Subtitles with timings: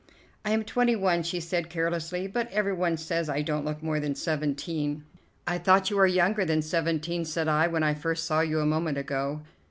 [0.43, 3.99] "I am twenty one," she said carelessly, "but every one says I don't look more
[3.99, 5.03] than seventeen."
[5.45, 8.65] "I thought you were younger than seventeen," said I, "when I first saw you a
[8.65, 9.43] moment ago."